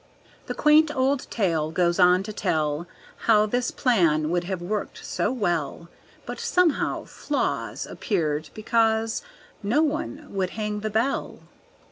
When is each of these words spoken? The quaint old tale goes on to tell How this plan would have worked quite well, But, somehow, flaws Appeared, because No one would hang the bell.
The 0.47 0.55
quaint 0.55 0.89
old 0.95 1.29
tale 1.29 1.69
goes 1.69 1.99
on 1.99 2.23
to 2.23 2.33
tell 2.33 2.87
How 3.27 3.45
this 3.45 3.69
plan 3.69 4.31
would 4.31 4.45
have 4.45 4.59
worked 4.59 5.03
quite 5.15 5.27
well, 5.29 5.89
But, 6.25 6.39
somehow, 6.39 7.03
flaws 7.05 7.85
Appeared, 7.85 8.49
because 8.55 9.21
No 9.61 9.83
one 9.83 10.25
would 10.33 10.49
hang 10.57 10.79
the 10.79 10.89
bell. 10.89 11.41